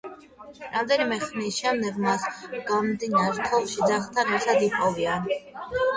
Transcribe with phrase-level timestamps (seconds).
[0.75, 2.25] რამდენიმე ხნის შემდეგ მას
[2.71, 5.29] გამდნარ თოვლში ძაღლთან ერთად იპოვიან.